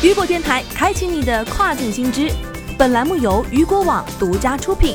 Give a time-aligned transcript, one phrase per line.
[0.00, 2.30] 雨果电台开启你的跨境新知。
[2.78, 4.94] 本栏目由雨果网独家出品。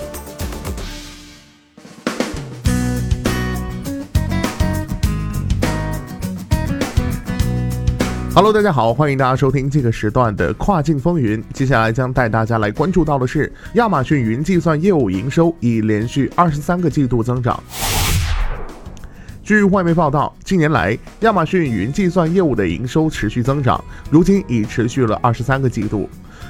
[8.34, 11.44] Hello，大家好，欢迎大家收听这个时段的跨境风云。
[11.54, 17.62] 接下来将带大家来关注到的是，亚马逊云计算业务营收已连续二十三个季度增长。
[19.44, 26.10] 据外媒报道，近年来亚马逊云计算业务的营收持续增长，如今已持续了二十三个季度。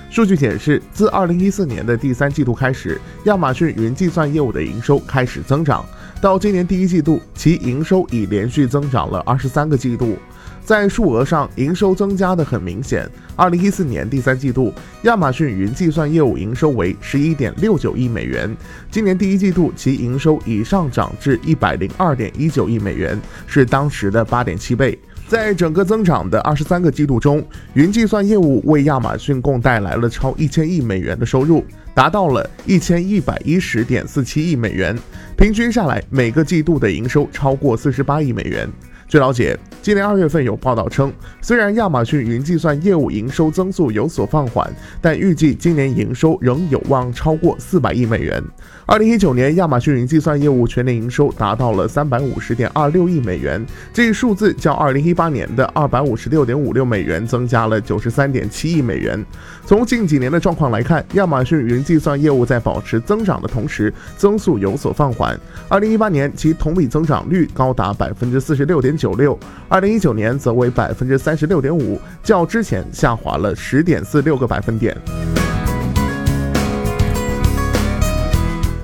[0.09, 5.83] 数据显示，自二零一四年的第三季度开始，亚马逊云计算业务的营收开始增长，
[6.21, 10.17] 到今年第一季度，其营收已连续增长了二十三个季度。
[10.63, 13.09] 在数额上，营收增加的很明显。
[13.35, 18.55] 二零一四年第三季度，亚马逊云计算业务营收为十一点六九亿美元，
[18.89, 24.97] 今年第一季度其营收已上涨至一百零二点一九亿美元，是当时的八点七倍。
[25.33, 31.65] 在整个增长的二十三个季度中，云计算业务为亚马逊共带来了超一千亿美元的收入，
[31.95, 34.95] 达到了一千一百一十点四七亿美元，
[35.35, 38.69] 平均下来每个季度的营收超过四十八亿美元。
[39.07, 44.67] 据了解，今年二月份有报道称，虽然亚马逊云计算业务营收增速有所放缓，
[45.01, 48.43] 但预计今年营收仍有望超过四百亿美元。
[48.85, 59.23] 二零一九年，亚马逊云计算业务全年营收达到了三百五十点二六亿美元，这一数字较二零一八年的二百五十六点五六美元增加了九十三点七亿美元。
[59.65, 65.39] 从近几年的状况来看，亚马逊云计算业务在保持增长的同时，增速有所放缓。
[65.69, 69.03] 二零一八年，其同比增长率高达百分之四十六点九。
[69.03, 74.95] 九六，二零一九年则为百分之三十六点五，较之前下滑了十点四六个百分点。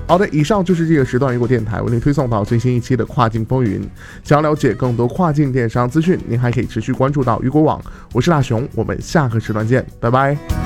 [0.06, 3.80] 好的，以上就是这个时段雨果电台为您推送到最新一期的跨境风云。
[4.22, 7.82] 想要了解更多跨境电商资讯，您还可以持续关注到雨果网。
[8.12, 10.59] 我是大熊，我们下个时段见，拜拜。